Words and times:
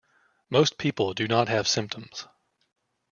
Most 0.49 0.79
people 0.79 1.13
do 1.13 1.27
not 1.27 1.47
have 1.47 1.67
symptoms. 1.67 2.25